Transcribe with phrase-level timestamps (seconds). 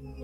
[0.00, 0.16] Amen.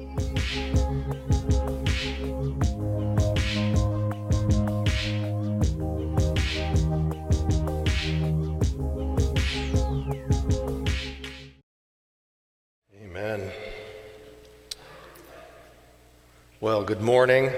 [16.61, 17.50] Well, good morning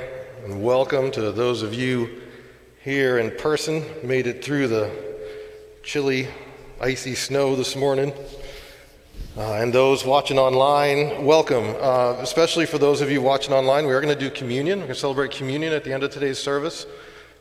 [0.45, 2.23] and welcome to those of you
[2.83, 3.85] here in person.
[4.03, 4.91] Made it through the
[5.85, 6.27] chilly,
[6.81, 8.13] icy snow this morning.
[9.39, 11.77] Uh, and those watching online, welcome.
[11.81, 14.81] Uh, especially for those of you watching online, we are going to do communion.
[14.81, 16.87] We're going to celebrate communion at the end of today's service.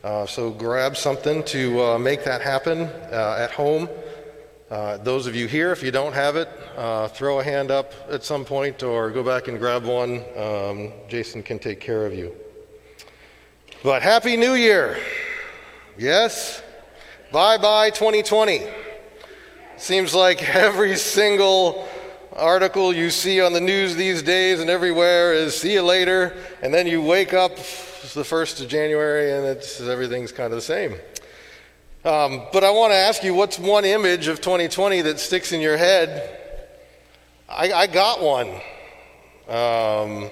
[0.04, 3.88] Uh, so grab something to uh, make that happen uh, at home.
[4.70, 6.48] Uh, those of you here, if you don't have it,
[7.16, 10.22] throw a hand up at some point or go back and grab one.
[10.36, 12.32] Um, Jason can take care of you.
[13.82, 14.98] But Happy New Year!
[15.98, 16.62] Yes?
[17.32, 18.77] Bye bye 2020.
[19.78, 21.88] Seems like every single
[22.34, 26.72] article you see on the news these days and everywhere is see you later, and
[26.72, 27.52] then you wake up
[28.08, 30.92] it's the 1st of January and it's, everything's kind of the same.
[32.04, 35.60] Um, but I want to ask you, what's one image of 2020 that sticks in
[35.60, 36.38] your head?
[37.48, 38.48] I, I got one.
[39.48, 40.30] Um,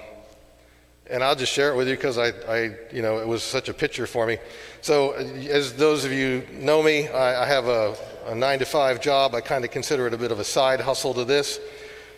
[1.09, 3.69] and I'll just share it with you because I, I, you know, it was such
[3.69, 4.37] a picture for me.
[4.81, 7.95] So, as those of you know me, I, I have a,
[8.27, 9.33] a, nine to five job.
[9.33, 11.59] I kind of consider it a bit of a side hustle to this.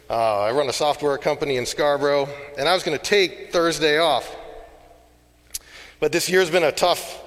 [0.09, 3.99] Uh, I run a software company in Scarborough, and I was going to take Thursday
[3.99, 4.35] off.
[5.99, 7.21] But this year's been a tough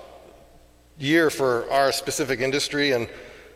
[0.98, 3.08] year for our specific industry, and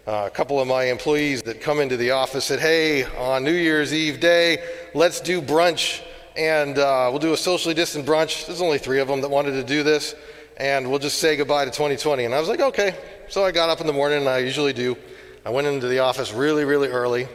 [0.06, 3.52] uh, a couple of my employees that come into the office said, Hey, on New
[3.52, 6.02] Year's Eve day, let's do brunch
[6.36, 8.46] and uh, we'll do a socially distant brunch.
[8.46, 10.14] There's only three of them that wanted to do this,
[10.58, 12.24] and we'll just say goodbye to 2020.
[12.24, 12.94] And I was like, okay.
[13.28, 14.96] So I got up in the morning, and I usually do.
[15.44, 17.26] I went into the office really, really early.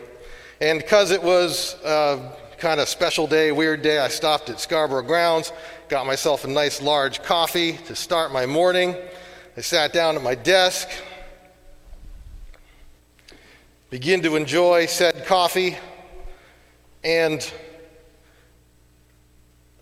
[0.60, 5.02] And because it was a kind of special day, weird day, I stopped at Scarborough
[5.02, 5.52] Grounds,
[5.90, 8.96] got myself a nice large coffee to start my morning.
[9.58, 10.88] I sat down at my desk,
[13.90, 15.78] begin to enjoy said coffee,
[17.04, 17.52] and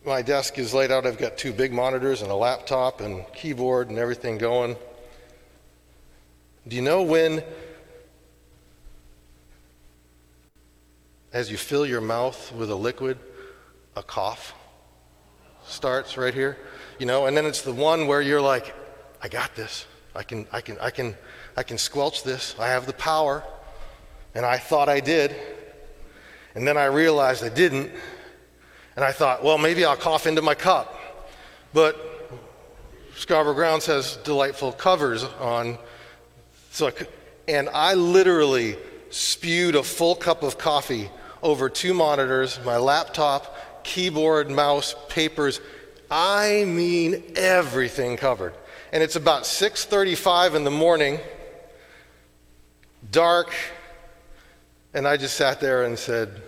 [0.05, 1.05] my desk is laid out.
[1.05, 4.75] I've got two big monitors and a laptop and keyboard and everything going.
[6.67, 7.43] Do you know when,
[11.33, 13.17] as you fill your mouth with a liquid,
[13.95, 14.53] a cough
[15.65, 16.57] starts right here?
[16.97, 18.73] You know, and then it's the one where you're like,
[19.21, 19.85] I got this.
[20.15, 21.15] I can, I can, I can,
[21.57, 22.55] I can squelch this.
[22.57, 23.43] I have the power.
[24.33, 25.35] And I thought I did.
[26.55, 27.91] And then I realized I didn't.
[28.99, 30.93] And I thought, well, maybe I'll cough into my cup.
[31.73, 31.95] But
[33.15, 35.77] Scarborough Grounds has delightful covers on.
[36.71, 36.91] So I
[37.47, 38.75] and I literally
[39.09, 41.09] spewed a full cup of coffee
[41.41, 45.61] over two monitors, my laptop, keyboard, mouse, papers.
[46.11, 48.53] I mean everything covered.
[48.91, 51.21] And it's about 6:35 in the morning,
[53.09, 53.53] dark,
[54.93, 56.41] and I just sat there and said,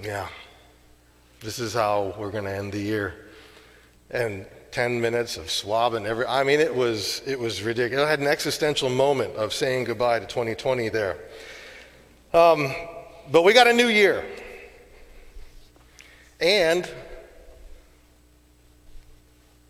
[0.00, 0.28] "Yeah,
[1.40, 3.14] this is how we're going to end the year.
[4.10, 8.06] And 10 minutes of swabbing every, I mean, it was, it was ridiculous.
[8.06, 11.16] I had an existential moment of saying goodbye to 2020 there.
[12.32, 12.74] Um,
[13.30, 14.24] but we got a new year.
[16.40, 16.88] And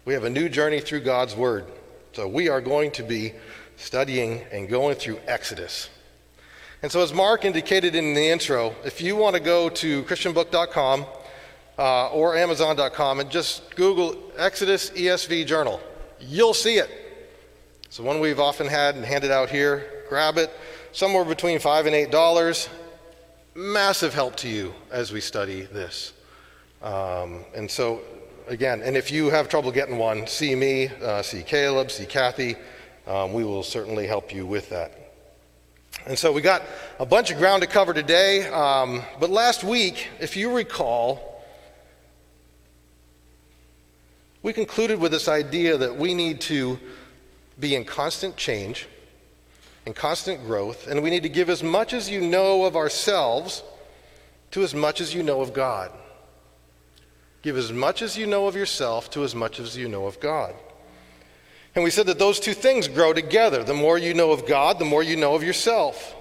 [0.04, 1.66] we have a new journey through God's Word.
[2.12, 3.32] So we are going to be
[3.76, 5.90] studying and going through Exodus.
[6.82, 11.06] And so, as Mark indicated in the intro, if you want to go to ChristianBook.com
[11.78, 15.80] uh, or Amazon.com and just Google Exodus ESV Journal.
[16.20, 16.90] You'll see it.
[17.84, 20.04] It's the one we've often had and handed out here.
[20.08, 20.50] Grab it.
[20.92, 22.68] Somewhere between five and eight dollars.
[23.54, 26.12] Massive help to you as we study this.
[26.82, 28.00] Um, and so,
[28.48, 32.56] again, and if you have trouble getting one, see me, uh, see Caleb, see Kathy.
[33.06, 34.92] Um, we will certainly help you with that.
[36.06, 36.62] And so we got
[37.00, 38.48] a bunch of ground to cover today.
[38.48, 41.35] Um, but last week, if you recall,
[44.46, 46.78] we concluded with this idea that we need to
[47.58, 48.86] be in constant change,
[49.86, 53.64] in constant growth, and we need to give as much as you know of ourselves
[54.52, 55.90] to as much as you know of God.
[57.42, 60.20] Give as much as you know of yourself to as much as you know of
[60.20, 60.54] God.
[61.74, 63.64] And we said that those two things grow together.
[63.64, 66.14] The more you know of God, the more you know of yourself.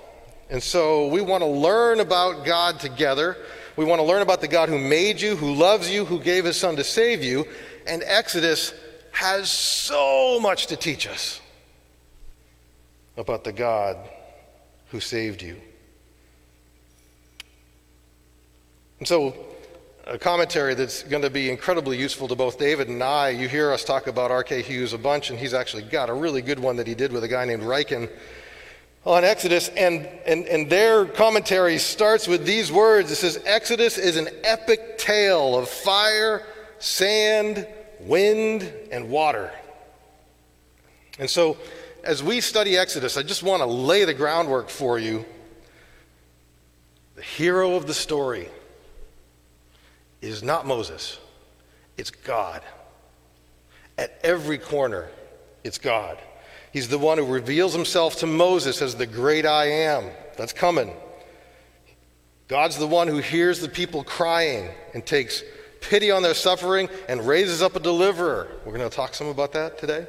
[0.50, 3.38] And so we want to learn about God together.
[3.77, 6.45] We want to learn about the God who made you, who loves you, who gave
[6.45, 7.45] his son to save you,
[7.88, 8.74] and Exodus
[9.12, 11.40] has so much to teach us
[13.18, 13.98] about the God
[14.90, 15.56] who saved you.
[19.00, 19.36] And so
[20.06, 23.30] a commentary that's going to be incredibly useful to both David and I.
[23.30, 24.62] You hear us talk about R.K.
[24.62, 27.24] Hughes a bunch, and he's actually got a really good one that he did with
[27.24, 28.10] a guy named Ryken
[29.04, 29.70] on Exodus.
[29.70, 34.98] And, and, and their commentary starts with these words It says, Exodus is an epic
[34.98, 36.44] tale of fire,
[36.80, 37.68] sand,
[38.07, 39.52] wind, and water.
[41.19, 41.57] And so,
[42.04, 45.25] as we study Exodus, I just want to lay the groundwork for you.
[47.16, 48.50] The hero of the story
[50.22, 51.19] is not Moses,
[51.98, 52.62] it's God.
[53.98, 55.08] At every corner,
[55.63, 56.18] it's God.
[56.74, 60.12] He's the one who reveals himself to Moses as the great I am.
[60.36, 60.92] That's coming.
[62.50, 65.42] God's the one who hears the people crying and takes
[65.90, 68.48] pity on their suffering and raises up a deliverer.
[68.66, 70.08] We're going to talk some about that today.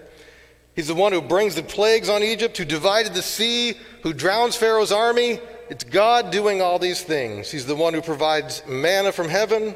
[0.74, 4.56] He's the one who brings the plagues on Egypt, who divided the sea, who drowns
[4.56, 5.40] Pharaoh's army.
[5.70, 7.50] It's God doing all these things.
[7.50, 9.74] He's the one who provides manna from heaven,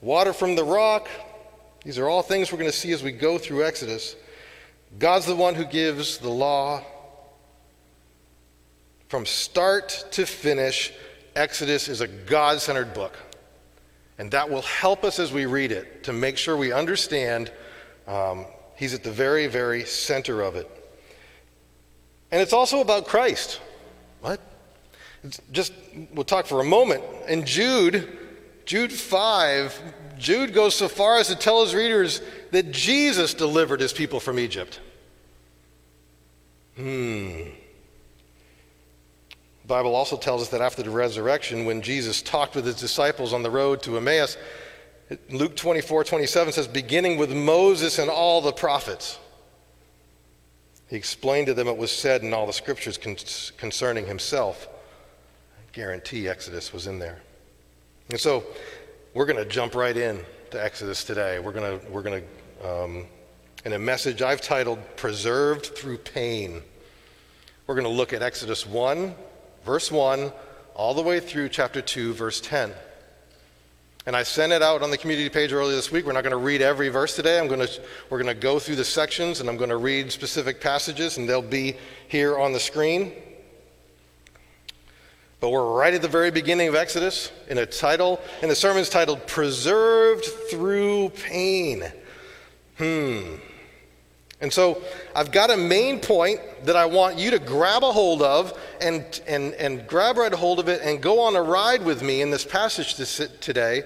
[0.00, 1.08] water from the rock.
[1.84, 4.14] These are all things we're going to see as we go through Exodus.
[4.98, 6.84] God's the one who gives the law.
[9.08, 10.92] From start to finish,
[11.34, 13.16] Exodus is a God centered book.
[14.20, 17.50] And that will help us as we read it to make sure we understand
[18.06, 18.44] um,
[18.76, 20.66] He's at the very, very center of it.
[22.30, 23.60] And it's also about Christ.
[24.20, 24.40] What?
[25.24, 25.72] It's just,
[26.12, 27.02] we'll talk for a moment.
[27.28, 28.18] In Jude,
[28.66, 29.82] Jude 5,
[30.18, 32.20] Jude goes so far as to tell his readers
[32.50, 34.80] that Jesus delivered his people from Egypt.
[36.76, 37.48] Hmm.
[39.70, 43.42] Bible also tells us that after the resurrection, when Jesus talked with his disciples on
[43.44, 44.36] the road to Emmaus,
[45.30, 49.18] Luke 24, 27 says, beginning with Moses and all the prophets.
[50.88, 54.68] He explained to them what was said in all the scriptures concerning himself.
[55.56, 57.20] I guarantee Exodus was in there.
[58.10, 58.44] And so
[59.14, 60.20] we're going to jump right in
[60.50, 61.38] to Exodus today.
[61.38, 62.24] We're going to, we're going
[62.60, 63.06] to um,
[63.64, 66.60] in a message I've titled Preserved Through Pain.
[67.68, 69.14] We're going to look at Exodus 1,
[69.64, 70.32] verse 1,
[70.74, 72.72] all the way through chapter 2, verse 10.
[74.06, 76.06] And I sent it out on the community page earlier this week.
[76.06, 77.38] We're not going to read every verse today.
[77.38, 80.10] I'm going to, we're going to go through the sections and I'm going to read
[80.10, 81.76] specific passages, and they'll be
[82.08, 83.12] here on the screen.
[85.38, 88.88] But we're right at the very beginning of Exodus in a title, and the sermon's
[88.88, 91.84] titled Preserved Through Pain.
[92.78, 93.36] Hmm.
[94.40, 94.82] And so
[95.14, 99.20] I've got a main point that I want you to grab a hold of and,
[99.26, 102.22] and, and grab right a hold of it and go on a ride with me
[102.22, 102.94] in this passage
[103.40, 103.82] today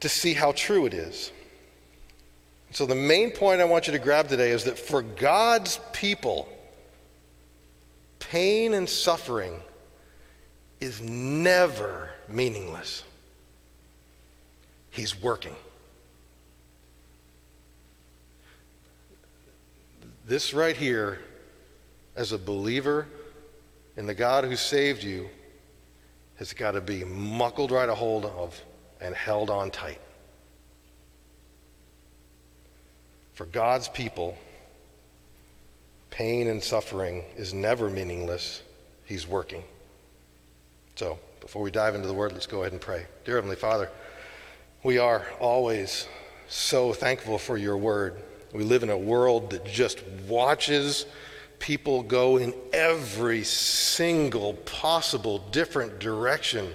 [0.00, 1.32] to see how true it is.
[2.72, 6.46] So, the main point I want you to grab today is that for God's people,
[8.18, 9.54] pain and suffering
[10.80, 13.04] is never meaningless.
[14.90, 15.54] He's working.
[20.26, 21.20] This right here,
[22.16, 23.06] as a believer
[23.96, 25.28] in the God who saved you,
[26.36, 28.60] has got to be muckled right a hold of
[29.00, 30.00] and held on tight.
[33.34, 34.36] For God's people,
[36.10, 38.62] pain and suffering is never meaningless.
[39.04, 39.62] He's working.
[40.96, 43.06] So, before we dive into the word, let's go ahead and pray.
[43.24, 43.90] Dear Heavenly Father,
[44.82, 46.08] we are always
[46.48, 48.20] so thankful for your word.
[48.52, 51.06] We live in a world that just watches
[51.58, 56.74] people go in every single possible different direction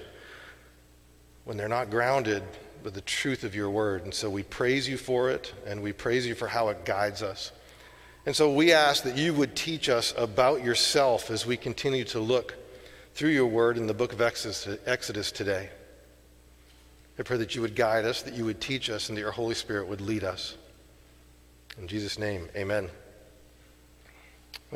[1.44, 2.42] when they're not grounded
[2.84, 4.04] with the truth of your word.
[4.04, 7.22] And so we praise you for it, and we praise you for how it guides
[7.22, 7.52] us.
[8.26, 12.20] And so we ask that you would teach us about yourself as we continue to
[12.20, 12.54] look
[13.14, 15.70] through your word in the book of Exodus, today.
[17.18, 19.32] I pray that you would guide us, that you would teach us, and that your
[19.32, 20.56] Holy Spirit would lead us.
[21.78, 22.90] In Jesus' name, amen.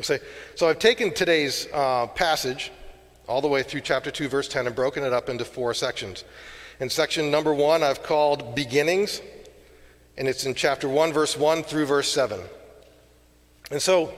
[0.01, 0.19] Say,
[0.55, 2.71] so I've taken today's uh, passage
[3.27, 6.23] all the way through chapter 2, verse 10, and broken it up into four sections.
[6.79, 9.21] In section number one, I've called Beginnings,
[10.17, 12.39] and it's in chapter 1, verse 1 through verse 7.
[13.71, 14.13] And so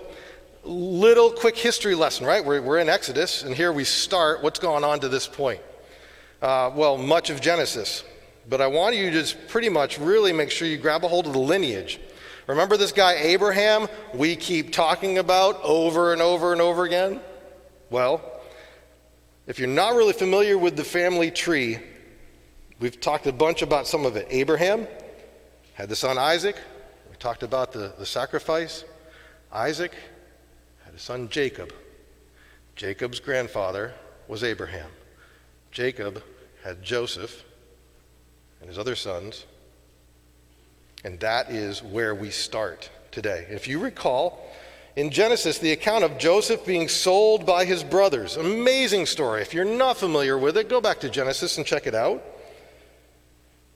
[0.64, 2.44] little quick history lesson, right?
[2.44, 4.44] We're, we're in Exodus, and here we start.
[4.44, 5.62] What's gone on to this point?
[6.42, 8.04] Uh, well, much of Genesis.
[8.48, 11.28] But I want you to just pretty much really make sure you grab a hold
[11.28, 12.00] of the lineage.
[12.50, 17.20] Remember this guy Abraham we keep talking about over and over and over again?
[17.92, 18.24] Well,
[19.46, 21.78] if you're not really familiar with the family tree,
[22.80, 24.26] we've talked a bunch about some of it.
[24.32, 24.88] Abraham
[25.76, 26.56] had the son Isaac.
[27.12, 28.84] We talked about the, the sacrifice.
[29.54, 29.94] Isaac
[30.86, 31.72] had a son Jacob.
[32.76, 33.94] Jacob's grandfather
[34.28, 34.90] was Abraham.
[35.72, 36.24] Jacob
[36.64, 37.44] had Joseph,
[38.60, 39.46] and his other sons.
[41.04, 43.48] And that is where we start today.
[43.50, 44.46] If you recall,
[44.96, 48.36] in Genesis, the account of Joseph being sold by his brothers.
[48.36, 49.42] Amazing story.
[49.42, 52.22] If you're not familiar with it, go back to Genesis and check it out.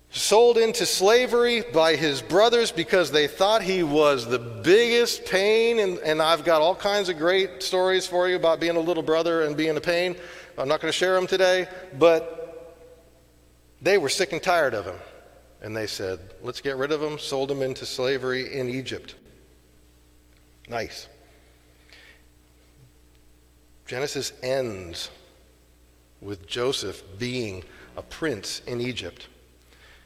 [0.09, 5.79] Sold into slavery by his brothers because they thought he was the biggest pain.
[5.79, 9.01] And, and I've got all kinds of great stories for you about being a little
[9.01, 10.15] brother and being a pain.
[10.57, 12.83] I'm not going to share them today, but
[13.81, 14.95] they were sick and tired of him.
[15.63, 19.15] And they said, let's get rid of them, sold them into slavery in Egypt.
[20.67, 21.07] Nice.
[23.87, 25.09] Genesis ends
[26.21, 27.63] with Joseph being
[27.95, 29.27] a prince in Egypt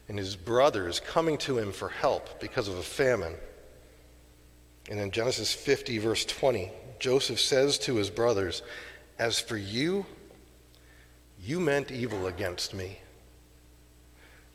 [0.08, 3.34] and his brothers coming to him for help because of a famine.
[4.90, 8.62] And in Genesis 50, verse 20, Joseph says to his brothers,
[9.18, 10.06] As for you,
[11.40, 13.00] you meant evil against me,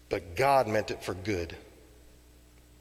[0.10, 1.56] but God meant it for good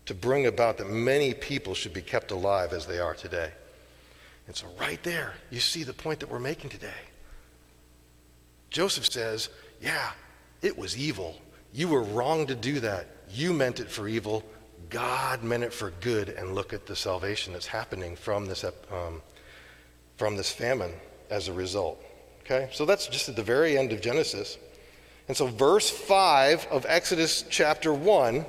[0.06, 3.50] to bring about that many people should be kept alive as they are today.
[4.46, 6.90] And so, right there, you see the point that we're making today.
[8.70, 9.48] Joseph says,
[9.80, 10.10] Yeah,
[10.62, 11.40] it was evil.
[11.72, 13.06] You were wrong to do that.
[13.30, 14.44] You meant it for evil.
[14.90, 16.28] God meant it for good.
[16.28, 19.22] And look at the salvation that's happening from this, um,
[20.16, 20.92] from this famine
[21.30, 22.02] as a result.
[22.40, 22.68] Okay?
[22.72, 24.58] So that's just at the very end of Genesis.
[25.28, 28.44] And so, verse 5 of Exodus chapter 1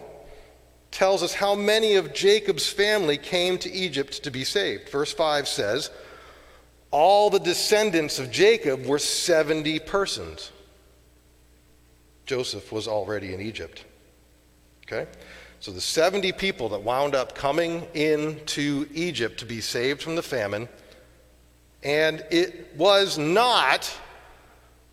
[0.91, 4.89] tells us how many of Jacob's family came to Egypt to be saved.
[4.89, 5.89] Verse 5 says,
[6.91, 10.51] All the descendants of Jacob were 70 persons.
[12.25, 13.85] Joseph was already in Egypt.
[14.85, 15.09] Okay?
[15.59, 20.21] So the 70 people that wound up coming into Egypt to be saved from the
[20.21, 20.67] famine,
[21.81, 23.91] and it was not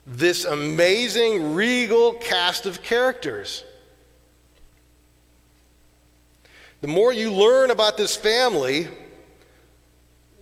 [0.06, 3.64] this amazing regal cast of characters.
[6.80, 8.88] The more you learn about this family,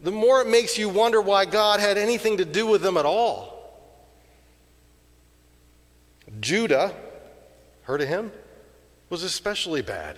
[0.02, 3.04] the more it makes you wonder why God had anything to do with them at
[3.04, 3.58] all.
[6.40, 6.94] Judah,
[7.82, 8.30] heard of him,
[9.10, 10.16] was especially bad.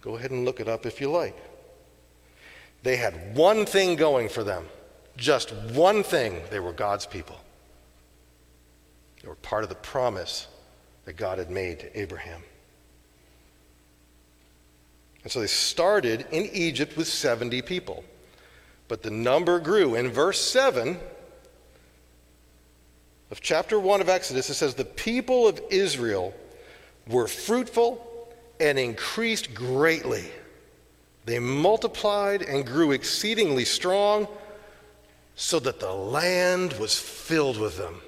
[0.00, 1.36] Go ahead and look it up if you like.
[2.82, 4.66] They had one thing going for them,
[5.16, 6.40] just one thing.
[6.50, 7.38] They were God's people.
[9.22, 10.46] They were part of the promise
[11.04, 12.42] that God had made to Abraham.
[15.22, 18.04] And so they started in Egypt with 70 people.
[18.86, 19.94] But the number grew.
[19.94, 20.98] In verse 7
[23.30, 26.32] of chapter 1 of Exodus, it says, The people of Israel
[27.06, 28.04] were fruitful
[28.60, 30.24] and increased greatly.
[31.24, 34.28] They multiplied and grew exceedingly strong,
[35.36, 38.00] so that the land was filled with them.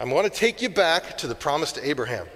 [0.00, 2.26] I want to take you back to the promise to Abraham.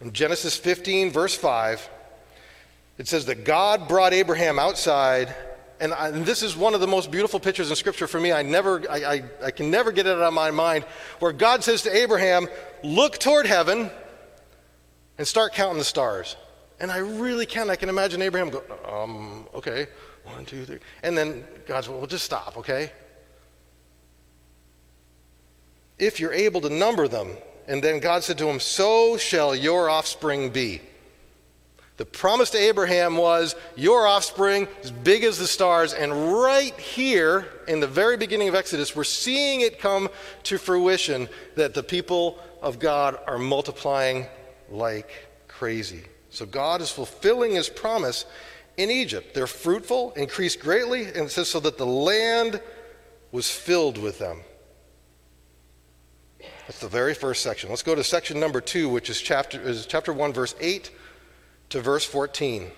[0.00, 1.88] In Genesis 15, verse 5,
[2.98, 5.34] it says that God brought Abraham outside,
[5.80, 8.32] and, I, and, this is one of the most beautiful pictures in Scripture for me.
[8.32, 10.84] I, never, I, I, I can never get it out of my mind,
[11.18, 12.48] where God says to Abraham,
[12.82, 13.90] Look toward heaven
[15.18, 16.36] and start counting the stars.
[16.80, 17.70] And I really can.
[17.70, 19.86] I can imagine Abraham go, um, okay,
[20.24, 20.78] one, two, three.
[21.02, 22.90] And then God's, well, just stop, okay?
[26.04, 27.30] If you're able to number them,
[27.66, 30.82] and then God said to him, So shall your offspring be.
[31.96, 35.94] The promise to Abraham was, Your offspring, as big as the stars.
[35.94, 40.10] And right here, in the very beginning of Exodus, we're seeing it come
[40.42, 44.26] to fruition that the people of God are multiplying
[44.68, 45.08] like
[45.48, 46.02] crazy.
[46.28, 48.26] So God is fulfilling his promise
[48.76, 49.32] in Egypt.
[49.32, 52.60] They're fruitful, increased greatly, and it says, So that the land
[53.32, 54.42] was filled with them.
[56.66, 57.68] That's the very first section.
[57.68, 60.90] Let's go to section number two, which is chapter, is chapter 1, verse 8
[61.70, 62.70] to verse 14,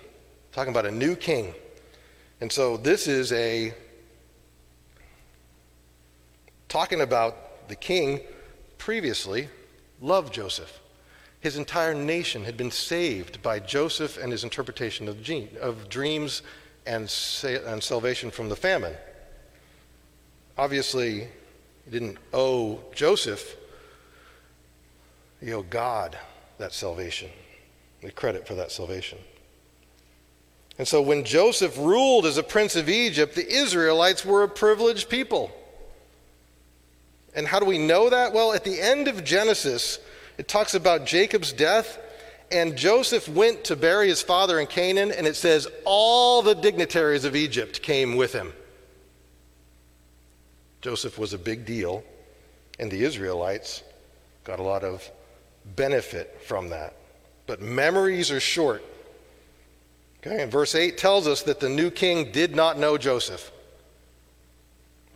[0.51, 1.53] talking about a new king.
[2.41, 3.73] And so this is a
[6.67, 8.19] talking about the king
[8.77, 9.47] previously
[10.01, 10.81] loved Joseph.
[11.39, 15.17] His entire nation had been saved by Joseph and his interpretation of,
[15.61, 16.41] of dreams
[16.85, 17.03] and,
[17.43, 18.95] and salvation from the famine.
[20.57, 21.29] Obviously,
[21.85, 23.55] he didn't owe Joseph
[25.41, 26.17] you owe God
[26.57, 27.29] that salvation,
[28.01, 29.19] the credit for that salvation.
[30.77, 35.09] And so when Joseph ruled as a prince of Egypt, the Israelites were a privileged
[35.09, 35.51] people.
[37.35, 38.33] And how do we know that?
[38.33, 39.99] Well, at the end of Genesis,
[40.37, 41.99] it talks about Jacob's death,
[42.51, 47.25] and Joseph went to bury his father in Canaan, and it says all the dignitaries
[47.25, 48.53] of Egypt came with him.
[50.81, 52.03] Joseph was a big deal,
[52.79, 53.83] and the Israelites
[54.43, 55.09] got a lot of
[55.75, 56.95] benefit from that.
[57.45, 58.83] But memories are short.
[60.19, 63.51] Okay, and verse 8 tells us that the new king did not know Joseph.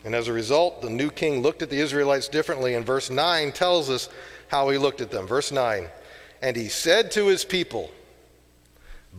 [0.04, 2.76] And as a result, the new king looked at the Israelites differently.
[2.76, 4.10] And verse 9 tells us
[4.48, 5.28] how he looked at them.
[5.28, 5.88] Verse 9
[6.42, 7.92] And he said to his people,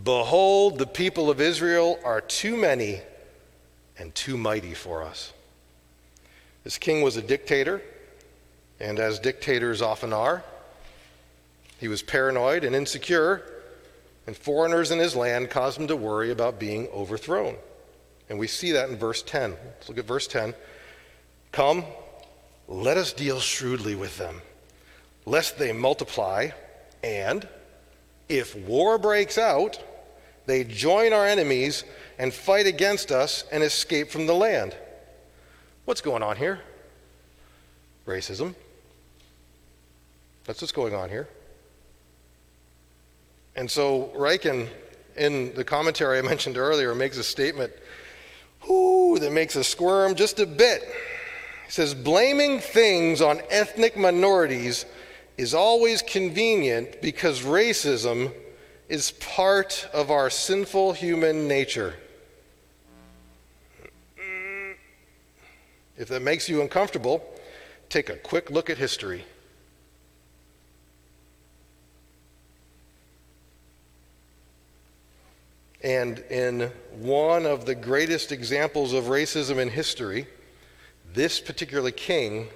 [0.04, 3.00] Behold, the people of Israel are too many
[3.98, 5.32] and too mighty for us.
[6.64, 7.82] This king was a dictator,
[8.80, 10.42] and as dictators often are,
[11.82, 13.42] he was paranoid and insecure,
[14.28, 17.56] and foreigners in his land caused him to worry about being overthrown.
[18.30, 19.50] And we see that in verse 10.
[19.50, 20.54] Let's look at verse 10.
[21.50, 21.84] Come,
[22.68, 24.42] let us deal shrewdly with them,
[25.26, 26.50] lest they multiply,
[27.02, 27.48] and
[28.28, 29.82] if war breaks out,
[30.46, 31.82] they join our enemies
[32.16, 34.76] and fight against us and escape from the land.
[35.84, 36.60] What's going on here?
[38.06, 38.54] Racism.
[40.44, 41.26] That's what's going on here.
[43.54, 44.68] And so Ryken,
[45.16, 47.72] in the commentary I mentioned earlier, makes a statement
[48.68, 50.82] whoo, that makes us squirm just a bit.
[51.66, 54.84] He says, blaming things on ethnic minorities
[55.36, 58.32] is always convenient because racism
[58.88, 61.94] is part of our sinful human nature.
[65.96, 67.24] If that makes you uncomfortable,
[67.88, 69.24] take a quick look at history.
[75.82, 80.26] And in one of the greatest examples of racism in history,
[81.12, 82.48] this particular king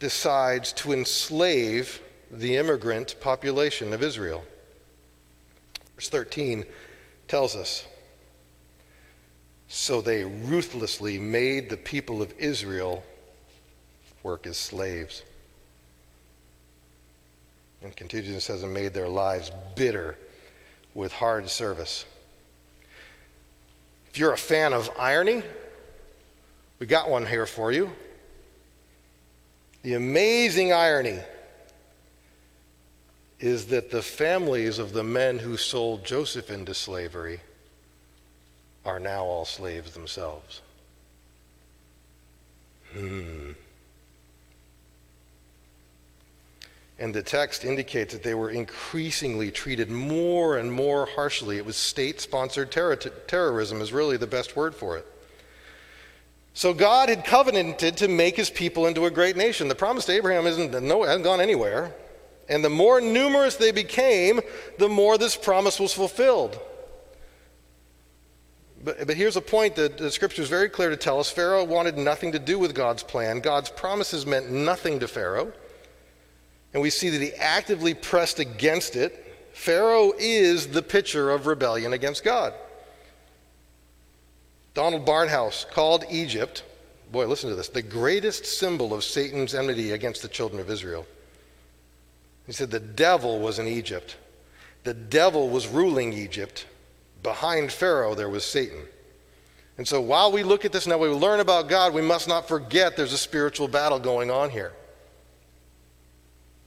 [0.00, 4.42] decides to enslave the immigrant population of Israel.
[5.94, 6.64] Verse 13
[7.28, 7.86] tells us
[9.68, 13.04] So they ruthlessly made the people of Israel
[14.24, 15.22] work as slaves.
[17.82, 20.16] And continues and says, and made their lives bitter
[20.94, 22.04] with hard service.
[24.12, 25.42] If you're a fan of irony,
[26.78, 27.90] we got one here for you.
[29.82, 31.18] The amazing irony
[33.40, 37.40] is that the families of the men who sold Joseph into slavery
[38.84, 40.60] are now all slaves themselves.
[42.92, 43.52] Hmm.
[47.02, 51.56] And the text indicates that they were increasingly treated more and more harshly.
[51.56, 55.06] It was state sponsored terror- terrorism, is really the best word for it.
[56.54, 59.66] So God had covenanted to make his people into a great nation.
[59.66, 61.92] The promise to Abraham isn't, no, hasn't gone anywhere.
[62.48, 64.40] And the more numerous they became,
[64.78, 66.56] the more this promise was fulfilled.
[68.84, 71.64] But, but here's a point that the scripture is very clear to tell us Pharaoh
[71.64, 73.40] wanted nothing to do with God's plan.
[73.40, 75.52] God's promises meant nothing to Pharaoh.
[76.72, 79.18] And we see that he actively pressed against it.
[79.52, 82.54] Pharaoh is the picture of rebellion against God.
[84.74, 86.64] Donald Barnhouse called Egypt,
[87.10, 91.06] boy, listen to this, the greatest symbol of Satan's enmity against the children of Israel.
[92.46, 94.16] He said the devil was in Egypt.
[94.84, 96.66] The devil was ruling Egypt.
[97.22, 98.80] Behind Pharaoh, there was Satan.
[99.76, 102.48] And so while we look at this now, we learn about God, we must not
[102.48, 104.72] forget there's a spiritual battle going on here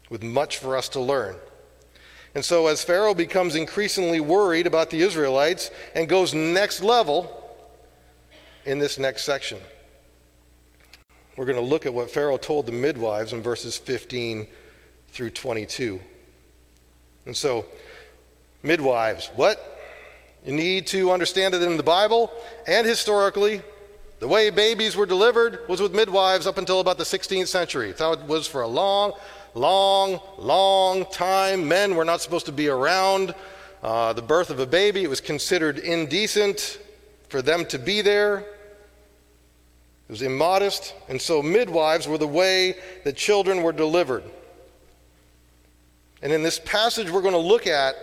[0.10, 1.36] with much for us to learn.
[2.36, 7.32] And so as Pharaoh becomes increasingly worried about the Israelites and goes next level
[8.66, 9.58] in this next section,
[11.38, 14.48] we're going to look at what Pharaoh told the midwives in verses 15
[15.10, 16.00] through 22.
[17.26, 17.66] And so,
[18.64, 19.72] midwives, what?
[20.46, 22.32] You need to understand that in the Bible
[22.68, 23.62] and historically,
[24.20, 27.90] the way babies were delivered was with midwives up until about the 16th century.
[27.90, 29.14] It's how it was for a long,
[29.56, 31.68] long, long time.
[31.68, 33.34] Men were not supposed to be around
[33.82, 35.04] uh, the birth of a baby.
[35.04, 36.80] It was considered indecent
[37.30, 38.40] for them to be there.
[40.08, 40.94] It was immodest.
[41.10, 44.24] And so midwives were the way that children were delivered.
[46.22, 47.96] And in this passage we're going to look at,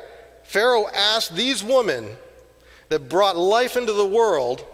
[0.44, 2.16] Pharaoh asked these women
[2.88, 4.66] that brought life into the world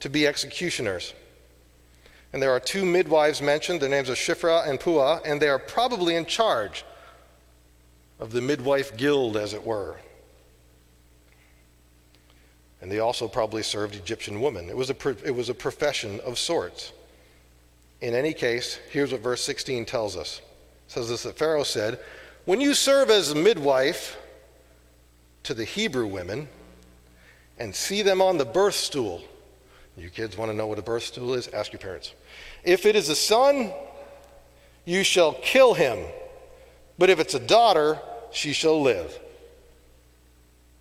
[0.00, 1.14] to be executioners.
[2.32, 3.80] And there are two midwives mentioned.
[3.80, 6.84] Their names are Shiphrah and Puah, and they are probably in charge
[8.20, 9.96] of the midwife guild, as it were.
[12.80, 14.68] And they also probably served Egyptian women.
[14.68, 16.92] It was a, it was a profession of sorts.
[18.00, 20.40] In any case, here's what verse 16 tells us.
[20.86, 21.98] It says this that Pharaoh said,
[22.44, 24.16] When you serve as midwife
[25.42, 26.48] to the Hebrew women
[27.58, 29.22] and see them on the birth stool,
[29.96, 31.48] you kids want to know what a birth stool is?
[31.48, 32.14] Ask your parents.
[32.64, 33.72] If it is a son,
[34.84, 36.04] you shall kill him
[36.98, 37.98] But if it's a daughter,
[38.30, 39.18] she shall live.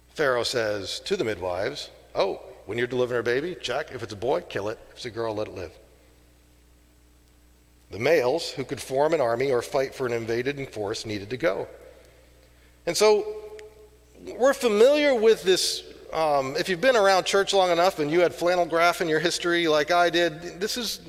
[0.09, 3.91] Pharaoh says to the midwives, Oh, when you're delivering a baby, check.
[3.93, 4.77] If it's a boy, kill it.
[4.89, 5.71] If it's a girl, let it live.
[7.91, 11.37] The males who could form an army or fight for an invaded force needed to
[11.37, 11.67] go.
[12.85, 13.25] And so
[14.37, 15.83] we're familiar with this.
[16.11, 19.19] Um, if you've been around church long enough and you had flannel graph in your
[19.19, 20.99] history like I did, this is,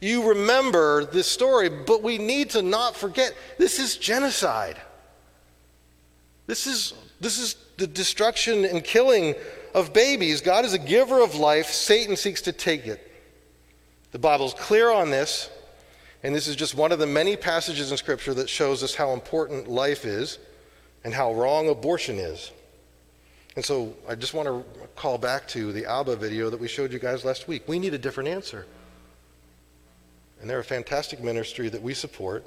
[0.00, 4.76] you remember this story, but we need to not forget this is genocide.
[6.46, 9.34] This is, this is the destruction and killing
[9.74, 10.40] of babies.
[10.40, 13.02] God is a giver of life, Satan seeks to take it.
[14.12, 15.50] The Bible's clear on this,
[16.22, 19.12] and this is just one of the many passages in Scripture that shows us how
[19.12, 20.38] important life is
[21.04, 22.50] and how wrong abortion is.
[23.56, 24.64] And so I just want to
[24.96, 27.66] call back to the Abba video that we showed you guys last week.
[27.66, 28.66] We need a different answer.
[30.40, 32.44] And they're a fantastic ministry that we support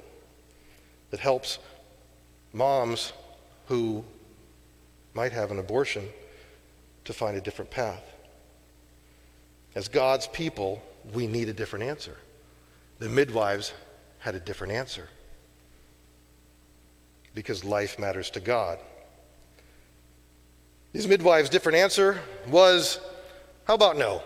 [1.10, 1.58] that helps
[2.52, 3.12] moms
[3.66, 4.04] who
[5.14, 6.08] might have an abortion
[7.04, 8.02] to find a different path.
[9.74, 12.16] As God's people, we need a different answer.
[12.98, 13.72] The midwives
[14.18, 15.08] had a different answer
[17.34, 18.78] because life matters to God.
[20.92, 22.98] These midwives' different answer was,
[23.64, 24.22] How about no?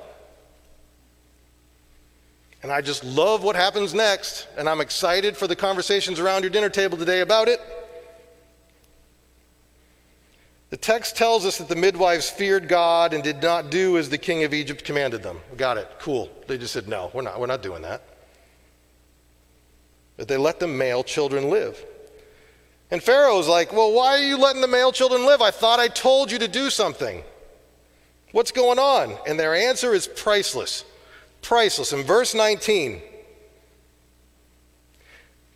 [2.64, 6.50] And I just love what happens next, and I'm excited for the conversations around your
[6.50, 7.60] dinner table today about it.
[10.70, 14.16] The text tells us that the midwives feared God and did not do as the
[14.16, 15.40] king of Egypt commanded them.
[15.58, 15.90] Got it.
[15.98, 16.30] Cool.
[16.46, 18.02] They just said, no, we're not, we're not doing that.
[20.16, 21.84] But they let the male children live.
[22.90, 25.42] And Pharaoh's like, Well, why are you letting the male children live?
[25.42, 27.24] I thought I told you to do something.
[28.32, 29.18] What's going on?
[29.26, 30.84] And their answer is priceless.
[31.44, 31.92] Priceless.
[31.92, 33.02] In verse 19,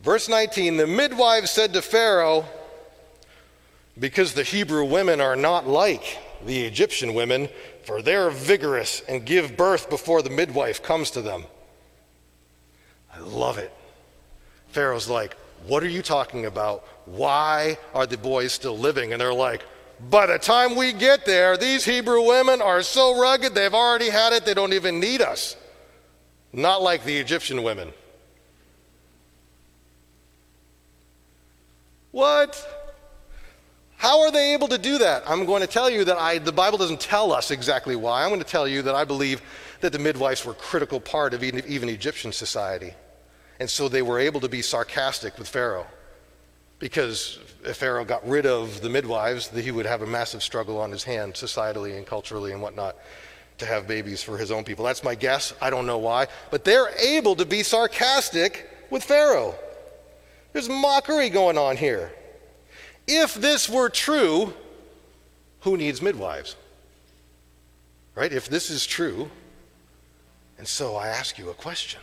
[0.02, 2.44] verse 19, the midwives said to Pharaoh,
[3.98, 7.48] Because the Hebrew women are not like the Egyptian women,
[7.84, 11.44] for they're vigorous and give birth before the midwife comes to them.
[13.14, 13.72] I love it.
[14.68, 16.86] Pharaoh's like, What are you talking about?
[17.06, 19.14] Why are the boys still living?
[19.14, 19.64] And they're like,
[20.10, 24.34] By the time we get there, these Hebrew women are so rugged, they've already had
[24.34, 25.56] it, they don't even need us.
[26.52, 27.92] Not like the Egyptian women.
[32.10, 32.66] What?
[33.96, 35.24] How are they able to do that?
[35.26, 38.22] I'm going to tell you that I, the Bible doesn't tell us exactly why.
[38.22, 39.42] I'm going to tell you that I believe
[39.80, 42.94] that the midwives were a critical part of even, even Egyptian society.
[43.60, 45.86] And so they were able to be sarcastic with Pharaoh.
[46.78, 50.92] Because if Pharaoh got rid of the midwives, he would have a massive struggle on
[50.92, 52.96] his hands, societally and culturally and whatnot,
[53.58, 54.84] to have babies for his own people.
[54.84, 55.52] That's my guess.
[55.60, 56.28] I don't know why.
[56.50, 59.54] But they're able to be sarcastic with Pharaoh.
[60.52, 62.12] There's mockery going on here.
[63.06, 64.52] If this were true,
[65.60, 66.56] who needs midwives?
[68.14, 68.32] Right?
[68.32, 69.30] If this is true,
[70.58, 72.00] and so I ask you a question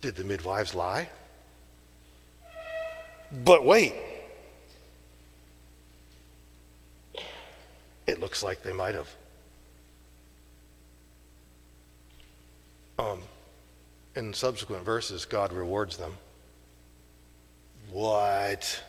[0.00, 1.08] did the midwives lie?
[3.32, 3.94] But wait.
[8.06, 9.08] It looks like they might have.
[12.98, 13.20] Um,
[14.14, 16.12] in subsequent verses, God rewards them.
[17.90, 18.82] What?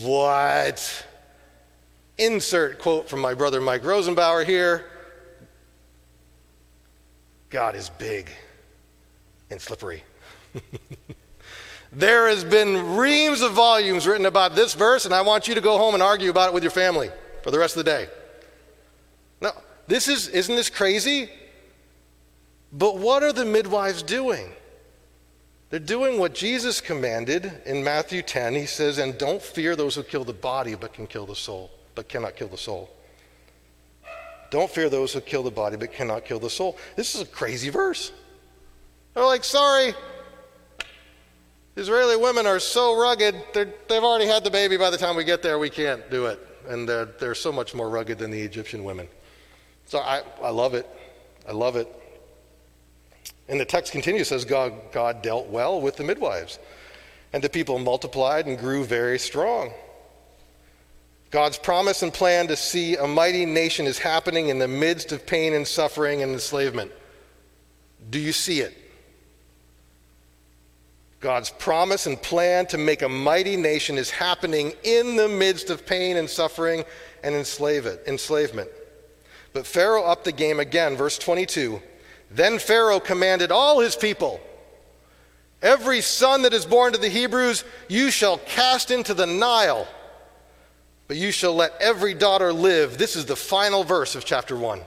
[0.00, 1.06] What?
[2.18, 4.84] Insert quote from my brother Mike Rosenbauer here
[7.48, 8.30] God is big
[9.50, 10.04] and slippery.
[11.92, 15.60] there has been reams of volumes written about this verse, and I want you to
[15.60, 17.10] go home and argue about it with your family
[17.42, 18.08] for the rest of the day.
[19.40, 19.50] No,
[19.88, 21.28] this is, isn't this crazy?
[22.72, 24.52] But what are the midwives doing?
[25.70, 28.54] They're doing what Jesus commanded in Matthew 10.
[28.54, 31.70] He says, And don't fear those who kill the body but can kill the soul,
[31.94, 32.90] but cannot kill the soul.
[34.50, 36.76] Don't fear those who kill the body but cannot kill the soul.
[36.96, 38.10] This is a crazy verse.
[39.14, 39.94] They're like, sorry,
[41.76, 45.40] Israeli women are so rugged, they've already had the baby by the time we get
[45.40, 46.40] there, we can't do it.
[46.68, 49.08] And they're, they're so much more rugged than the Egyptian women.
[49.86, 50.86] So I, I love it.
[51.48, 51.88] I love it.
[53.50, 56.60] And the text continues, says God, God dealt well with the midwives,
[57.32, 59.72] and the people multiplied and grew very strong.
[61.32, 65.26] God's promise and plan to see a mighty nation is happening in the midst of
[65.26, 66.92] pain and suffering and enslavement.
[68.08, 68.76] Do you see it?
[71.18, 75.84] God's promise and plan to make a mighty nation is happening in the midst of
[75.84, 76.84] pain and suffering
[77.22, 78.70] and enslavement.
[79.52, 80.96] But Pharaoh upped the game again.
[80.96, 81.82] Verse 22
[82.30, 84.40] Then Pharaoh commanded all his people
[85.62, 89.86] Every son that is born to the Hebrews, you shall cast into the Nile,
[91.06, 92.96] but you shall let every daughter live.
[92.96, 94.80] This is the final verse of chapter 1.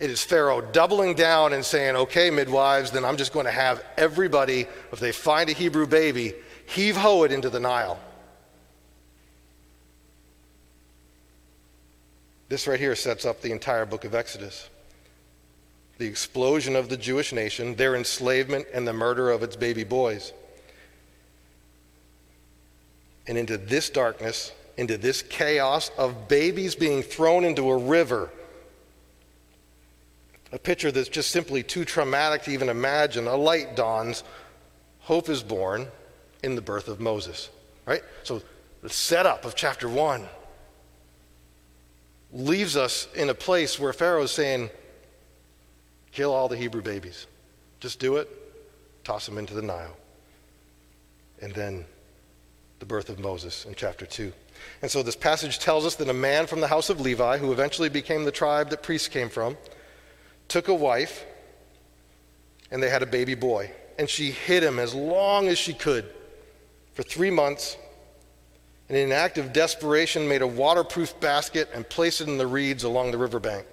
[0.00, 3.84] It is Pharaoh doubling down and saying, okay, midwives, then I'm just going to have
[3.96, 6.32] everybody, if they find a Hebrew baby,
[6.66, 8.00] heave ho it into the Nile.
[12.48, 14.68] This right here sets up the entire book of Exodus
[16.00, 20.32] the explosion of the Jewish nation, their enslavement, and the murder of its baby boys.
[23.26, 28.30] And into this darkness, into this chaos of babies being thrown into a river.
[30.52, 33.26] A picture that's just simply too traumatic to even imagine.
[33.26, 34.24] A light dawns,
[35.00, 35.86] hope is born
[36.42, 37.50] in the birth of Moses.
[37.84, 38.02] Right?
[38.22, 38.40] So
[38.82, 40.26] the setup of chapter 1
[42.32, 44.70] leaves us in a place where Pharaoh is saying,
[46.12, 47.26] Kill all the Hebrew babies.
[47.78, 48.28] Just do it.
[49.04, 49.96] Toss them into the Nile.
[51.40, 51.84] And then
[52.78, 54.32] the birth of Moses in chapter 2.
[54.82, 57.52] And so this passage tells us that a man from the house of Levi, who
[57.52, 59.56] eventually became the tribe that priests came from,
[60.48, 61.24] took a wife
[62.70, 63.70] and they had a baby boy.
[63.98, 66.06] And she hid him as long as she could
[66.94, 67.76] for three months.
[68.88, 72.46] And in an act of desperation, made a waterproof basket and placed it in the
[72.46, 73.66] reeds along the riverbank.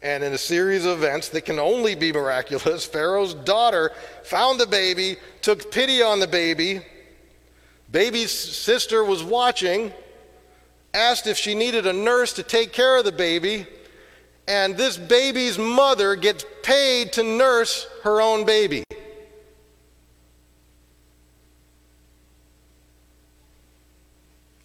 [0.00, 4.66] And in a series of events that can only be miraculous, Pharaoh's daughter found the
[4.66, 6.82] baby, took pity on the baby.
[7.90, 9.92] Baby's sister was watching,
[10.94, 13.66] asked if she needed a nurse to take care of the baby,
[14.46, 18.84] and this baby's mother gets paid to nurse her own baby.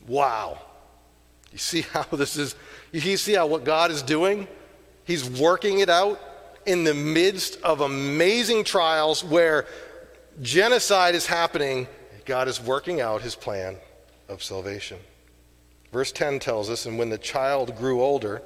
[0.08, 0.60] Wow.
[1.52, 2.56] You see how this is,
[2.92, 4.48] you see how what God is doing?
[5.06, 6.20] He's working it out
[6.66, 9.66] in the midst of amazing trials where
[10.42, 11.88] genocide is happening.
[12.26, 13.76] God is working out his plan
[14.30, 14.98] of salvation.
[15.92, 18.42] Verse 10 tells us, And when the child grew older,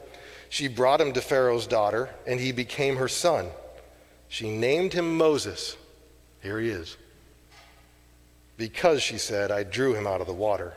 [0.49, 3.49] she brought him to Pharaoh's daughter, and he became her son.
[4.27, 5.77] She named him Moses.
[6.41, 6.97] Here he is.
[8.57, 10.73] Because, she said, I drew him out of the water.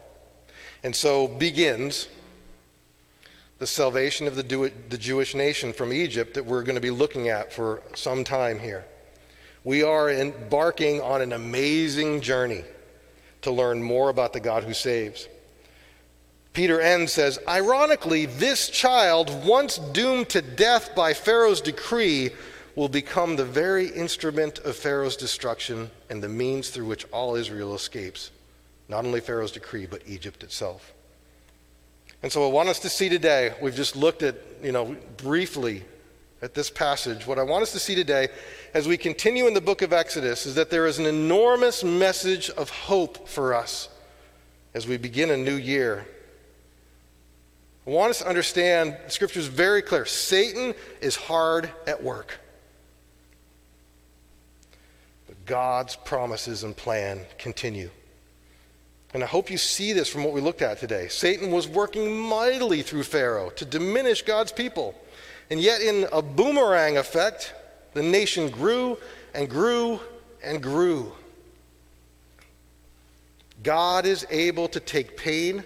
[0.82, 2.08] And so begins
[3.60, 7.28] the salvation of the, the Jewish nation from Egypt that we're going to be looking
[7.28, 8.86] at for some time here.
[9.64, 12.64] We are embarking on an amazing journey
[13.42, 15.28] to learn more about the God who saves.
[16.54, 22.30] Peter Enns says, ironically, this child, once doomed to death by Pharaoh's decree,
[22.76, 27.74] will become the very instrument of Pharaoh's destruction and the means through which all Israel
[27.74, 28.30] escapes.
[28.88, 30.94] Not only Pharaoh's decree, but Egypt itself.
[32.22, 35.82] And so I want us to see today, we've just looked at, you know, briefly
[36.42, 37.26] at this passage.
[37.26, 38.28] What I want us to see today
[38.74, 42.50] as we continue in the book of Exodus is that there is an enormous message
[42.50, 43.88] of hope for us
[44.74, 46.06] as we begin a new year.
[47.86, 50.04] I want us to understand scripture is very clear.
[50.04, 52.38] Satan is hard at work.
[55.26, 57.90] But God's promises and plan continue.
[59.12, 61.08] And I hope you see this from what we looked at today.
[61.08, 64.94] Satan was working mightily through Pharaoh to diminish God's people.
[65.50, 67.52] And yet, in a boomerang effect,
[67.92, 68.98] the nation grew
[69.34, 69.98] and grew
[70.44, 71.12] and grew.
[73.62, 75.64] God is able to take pain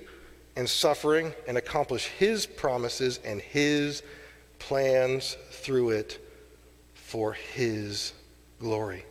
[0.56, 4.02] and suffering and accomplish his promises and his
[4.58, 6.18] plans through it
[6.94, 8.12] for his
[8.58, 9.04] glory.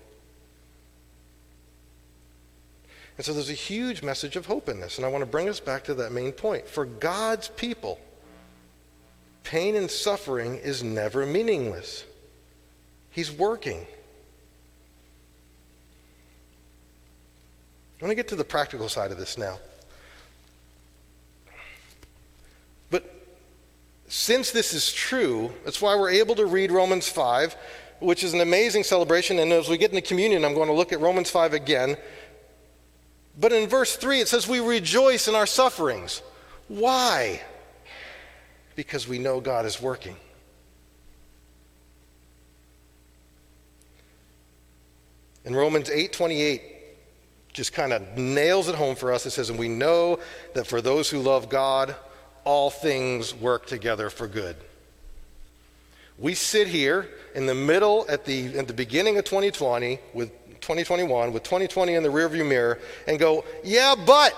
[3.18, 4.98] And so there's a huge message of hope in this.
[4.98, 6.68] And I want to bring us back to that main point.
[6.68, 8.00] For God's people,
[9.44, 12.06] pain and suffering is never meaningless,
[13.12, 13.86] He's working.
[18.02, 19.60] I want to get to the practical side of this now.
[22.90, 23.10] But
[24.10, 27.56] since this is true, that's why we're able to read Romans 5,
[28.00, 29.40] which is an amazing celebration.
[29.40, 31.96] And as we get into communion, I'm going to look at Romans 5 again.
[33.40, 36.22] But in verse 3, it says, We rejoice in our sufferings.
[36.68, 37.42] Why?
[38.76, 40.16] Because we know God is working.
[45.46, 46.62] In Romans 8:28
[47.52, 49.26] just kind of nails it home for us.
[49.26, 50.20] It says, "And we know
[50.54, 51.96] that for those who love God,
[52.46, 54.56] all things work together for good."
[56.18, 60.32] We sit here in the middle at the at the beginning of 2020 with
[60.64, 64.34] 2021 with 2020 in the rearview mirror and go, yeah, but.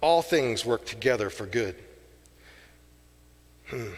[0.00, 1.74] All things work together for good.
[3.68, 3.92] Hmm.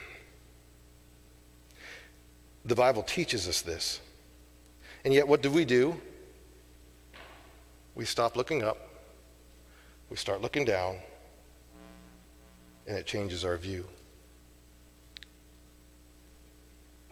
[2.65, 4.01] The Bible teaches us this.
[5.05, 6.01] And yet, what do we do?
[7.95, 8.79] We stop looking up,
[10.11, 10.97] we start looking down,
[12.87, 13.87] and it changes our view.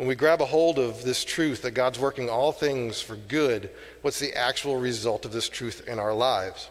[0.02, 3.70] When we grab a hold of this truth that God's working all things for good,
[4.00, 6.70] what's the actual result of this truth in our lives?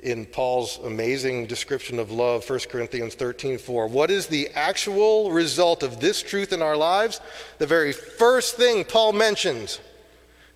[0.00, 5.82] In Paul's amazing description of love, 1 Corinthians 13 4, what is the actual result
[5.82, 7.22] of this truth in our lives?
[7.56, 9.80] The very first thing Paul mentions,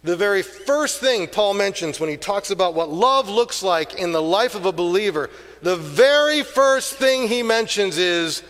[0.03, 4.13] the very first thing Paul mentions when he talks about what love looks like in
[4.13, 5.31] the life of a believer,
[5.63, 8.43] the very first thing he mentions is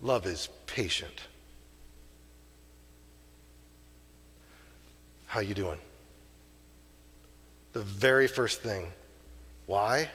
[0.00, 1.22] love is patient.
[5.30, 5.78] How you doing?
[7.72, 8.88] The very first thing.
[9.66, 10.10] Why?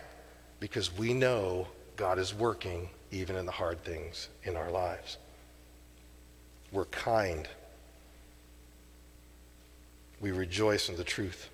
[0.60, 5.18] Because we know God is working even in the hard things in our lives.
[6.74, 7.48] We're kind.
[10.20, 11.50] We rejoice in the truth.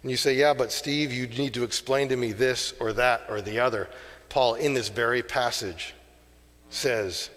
[0.00, 3.26] And you say, yeah, but Steve, you need to explain to me this or that
[3.28, 3.90] or the other.
[4.30, 5.92] Paul, in this very passage,
[6.70, 7.28] says,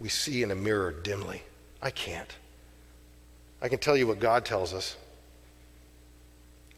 [0.00, 1.42] we see in a mirror dimly.
[1.82, 2.34] I can't.
[3.64, 4.94] I can tell you what God tells us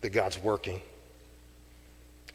[0.03, 0.81] that God's working.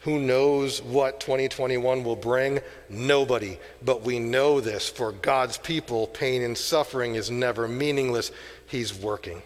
[0.00, 2.60] Who knows what 2021 will bring?
[2.90, 3.58] Nobody.
[3.82, 8.30] But we know this for God's people, pain and suffering is never meaningless.
[8.66, 9.40] He's working.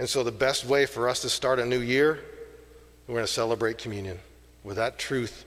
[0.00, 2.18] And so, the best way for us to start a new year,
[3.06, 4.18] we're going to celebrate communion
[4.64, 5.44] with that truth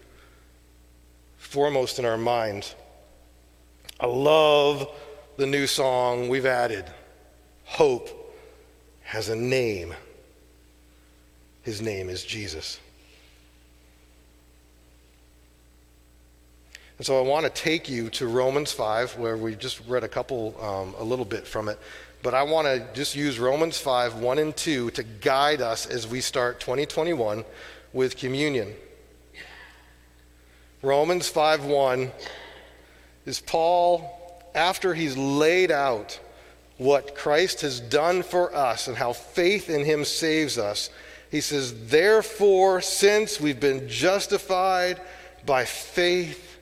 [1.37, 2.73] foremost in our minds.
[3.99, 4.87] I love
[5.37, 6.85] the new song we've added
[7.63, 8.35] Hope
[9.03, 9.93] has a name.
[11.63, 12.79] His name is Jesus.
[16.97, 20.07] And so I want to take you to Romans 5, where we just read a
[20.07, 21.79] couple, um, a little bit from it.
[22.21, 26.07] But I want to just use Romans 5, 1 and 2 to guide us as
[26.07, 27.43] we start 2021
[27.93, 28.73] with communion.
[30.81, 32.11] Romans 5, 1
[33.25, 34.20] is Paul
[34.53, 36.19] after he's laid out
[36.77, 40.89] what Christ has done for us and how faith in him saves us,
[41.29, 44.99] he says, Therefore, since we've been justified
[45.45, 46.59] by faith,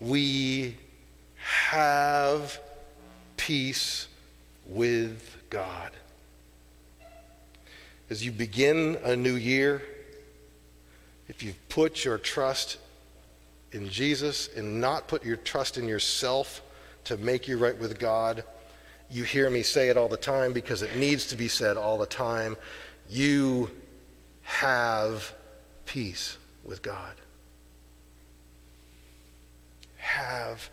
[0.00, 0.76] we
[1.42, 2.58] have
[3.36, 4.08] peace
[4.66, 5.92] with God.
[8.08, 9.82] As you begin a new year,
[11.28, 12.78] if you've put your trust
[13.70, 16.60] in Jesus and not put your trust in yourself,
[17.10, 18.44] to make you right with God.
[19.10, 21.98] You hear me say it all the time because it needs to be said all
[21.98, 22.56] the time.
[23.08, 23.68] You
[24.42, 25.34] have
[25.86, 27.14] peace with God.
[29.96, 30.70] Have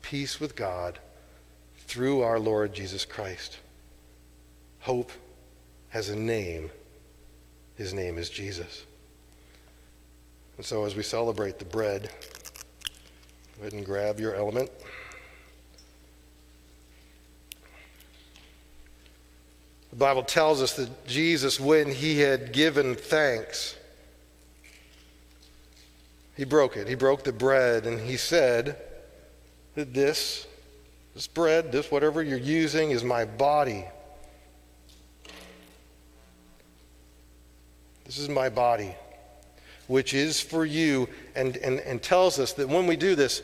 [0.00, 1.00] peace with God
[1.88, 3.58] through our Lord Jesus Christ.
[4.78, 5.10] Hope
[5.88, 6.70] has a name.
[7.74, 8.84] His name is Jesus.
[10.56, 12.10] And so as we celebrate the bread,
[13.56, 14.70] go ahead and grab your element.
[19.90, 23.76] The Bible tells us that Jesus, when he had given thanks,
[26.36, 26.88] he broke it.
[26.88, 28.76] He broke the bread and he said
[29.74, 30.46] that this,
[31.14, 33.84] this bread, this whatever you're using, is my body.
[38.04, 38.94] This is my body,
[39.86, 43.42] which is for you, and, and, and tells us that when we do this,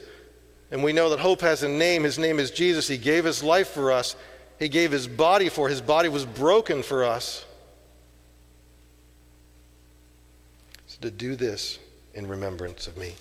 [0.72, 3.42] and we know that hope has a name, his name is Jesus, he gave his
[3.42, 4.16] life for us.
[4.58, 5.68] He gave his body for.
[5.68, 7.44] His body was broken for us.
[10.86, 11.78] So to do this
[12.14, 13.14] in remembrance of me.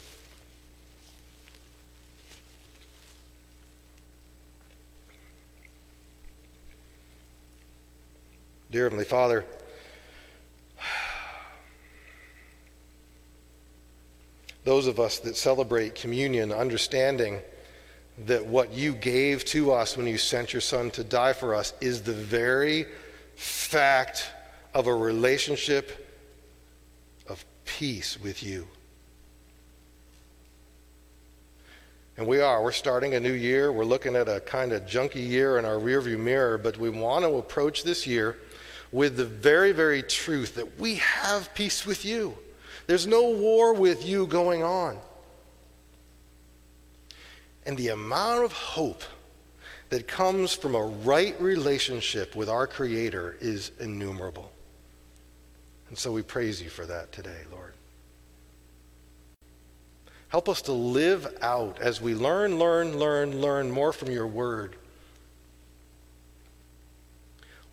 [8.72, 9.46] Dear Heavenly Father,
[14.64, 17.40] those of us that celebrate communion, understanding
[18.20, 21.74] that what you gave to us when you sent your son to die for us
[21.82, 22.86] is the very
[23.36, 24.30] fact
[24.74, 26.08] of a relationship
[27.28, 28.68] of peace with you.
[32.18, 32.64] And we are.
[32.64, 33.74] We're starting a new year.
[33.74, 37.26] We're looking at a kind of junky year in our rearview mirror, but we want
[37.26, 38.38] to approach this year
[38.94, 42.38] with the very, very truth that we have peace with you.
[42.88, 44.98] There's no war with you going on.
[47.66, 49.04] And the amount of hope
[49.90, 54.52] that comes from a right relationship with our Creator is innumerable.
[55.90, 57.74] And so we praise you for that today, Lord.
[60.30, 64.76] Help us to live out as we learn, learn, learn, learn more from your word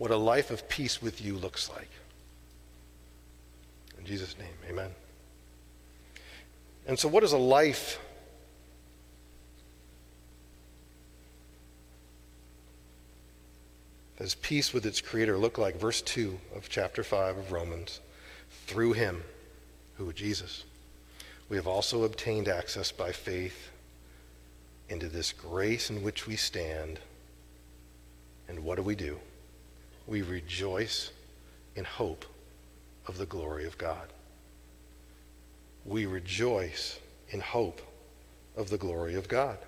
[0.03, 1.88] what a life of peace with you looks like.
[4.01, 4.90] In Jesus' name, amen.
[6.88, 8.01] And so, what is a life
[14.22, 15.80] Does peace with its creator look like?
[15.80, 17.98] Verse 2 of chapter 5 of Romans.
[18.68, 19.24] Through him,
[19.96, 20.62] who Jesus,
[21.48, 23.72] we have also obtained access by faith
[24.88, 27.00] into this grace in which we stand.
[28.46, 29.18] And what do we do?
[30.06, 31.10] We rejoice
[31.74, 32.24] in hope
[33.08, 34.06] of the glory of God.
[35.84, 37.00] We rejoice
[37.30, 37.80] in hope
[38.56, 39.58] of the glory of God.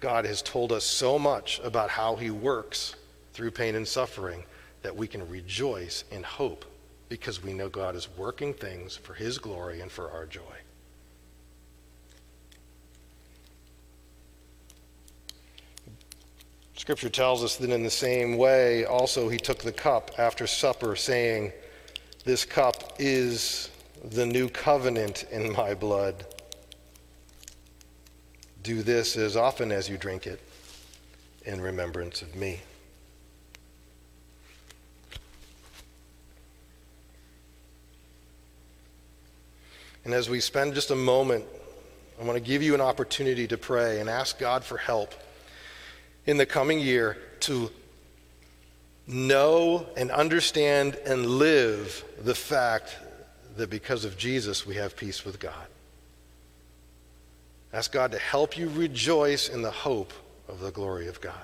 [0.00, 2.94] God has told us so much about how he works
[3.32, 4.44] through pain and suffering
[4.82, 6.64] that we can rejoice in hope
[7.08, 10.40] because we know God is working things for his glory and for our joy.
[16.76, 20.94] Scripture tells us that in the same way, also, he took the cup after supper,
[20.94, 21.52] saying,
[22.24, 23.70] This cup is
[24.04, 26.26] the new covenant in my blood.
[28.66, 30.40] Do this as often as you drink it
[31.44, 32.58] in remembrance of me.
[40.04, 41.44] And as we spend just a moment,
[42.20, 45.14] I want to give you an opportunity to pray and ask God for help
[46.26, 47.70] in the coming year to
[49.06, 52.96] know and understand and live the fact
[53.56, 55.68] that because of Jesus we have peace with God.
[57.76, 60.14] Ask God to help you rejoice in the hope
[60.48, 61.34] of the glory of God.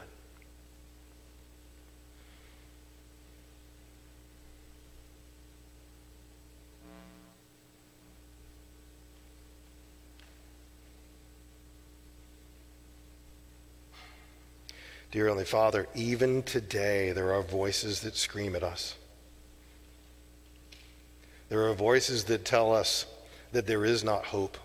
[15.10, 18.94] Dear Heavenly Father, even today there are voices that scream at us.
[21.50, 23.04] There are voices that tell us
[23.52, 24.56] that there is not hope.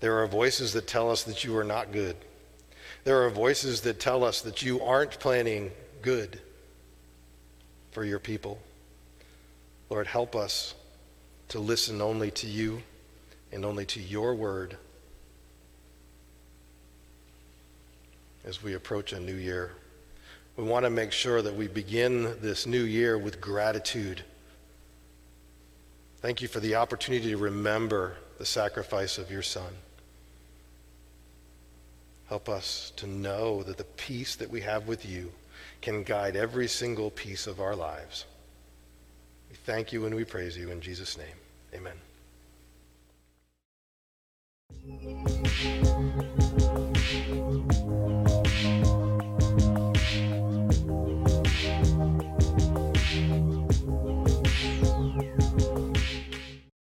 [0.00, 2.16] There are voices that tell us that you are not good.
[3.04, 5.70] There are voices that tell us that you aren't planning
[6.02, 6.40] good
[7.90, 8.60] for your people.
[9.90, 10.74] Lord, help us
[11.48, 12.82] to listen only to you
[13.50, 14.76] and only to your word
[18.44, 19.72] as we approach a new year.
[20.56, 24.22] We want to make sure that we begin this new year with gratitude.
[26.20, 29.72] Thank you for the opportunity to remember the sacrifice of your Son.
[32.28, 35.32] Help us to know that the peace that we have with you
[35.80, 38.26] can guide every single piece of our lives.
[39.50, 41.26] We thank you and we praise you in Jesus' name.
[41.74, 41.94] Amen.